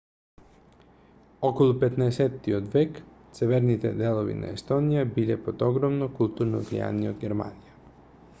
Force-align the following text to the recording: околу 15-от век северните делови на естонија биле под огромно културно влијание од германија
околу 1.49 1.75
15-от 1.83 2.71
век 2.77 2.97
северните 3.41 3.93
делови 4.01 4.39
на 4.41 4.51
естонија 4.55 5.05
биле 5.19 5.39
под 5.49 5.67
огромно 5.71 6.11
културно 6.21 6.65
влијание 6.71 7.13
од 7.15 7.23
германија 7.27 7.81